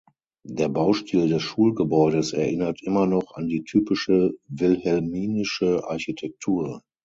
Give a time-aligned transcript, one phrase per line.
[0.49, 6.81] Der Baustil des Schulgebäudes erinnert immer noch an die typische wilhelminische Architektur.